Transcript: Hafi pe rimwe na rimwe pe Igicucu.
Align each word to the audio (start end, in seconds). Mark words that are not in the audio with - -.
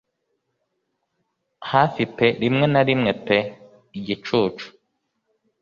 Hafi 1.69 2.01
pe 2.15 2.27
rimwe 2.41 2.65
na 2.73 2.81
rimwe 2.87 3.11
pe 3.25 3.37
Igicucu. 3.97 4.67